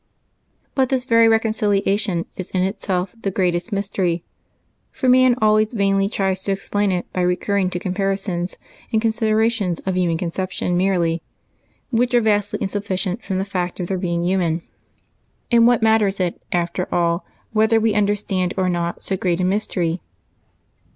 But 0.73 0.89
this 0.89 1.05
very 1.05 1.27
reconciliation 1.27 2.25
is 2.35 2.49
in 2.49 2.63
itself 2.63 3.13
the 3.21 3.29
greatest 3.29 3.71
mystery; 3.71 4.23
for 4.91 5.07
man 5.07 5.35
always 5.39 5.73
vainly 5.73 6.09
tries 6.09 6.41
to 6.41 6.51
explain 6.51 6.91
it 6.91 7.05
by 7.13 7.21
re 7.21 7.35
curring 7.37 7.69
to 7.69 7.77
comparisons 7.79 8.57
and 8.91 8.99
considerations 8.99 9.79
of 9.81 9.93
human 9.95 10.17
con 10.17 10.31
ception 10.31 10.75
merely, 10.75 11.21
which 11.91 12.15
are 12.15 12.21
vastly 12.21 12.57
insufficient 12.63 13.23
from 13.23 13.37
the 13.37 13.45
fact 13.45 13.79
of 13.79 13.85
their 13.89 13.99
being 13.99 14.23
human. 14.23 14.63
And 15.51 15.67
what 15.67 15.83
matters 15.83 16.19
it, 16.19 16.41
after 16.51 16.91
all, 16.91 17.23
whether 17.53 17.79
we 17.79 17.93
understand 17.93 18.55
or 18.57 18.69
not 18.69 19.03
so 19.03 19.15
great 19.15 19.39
a 19.39 19.43
mystery 19.43 20.01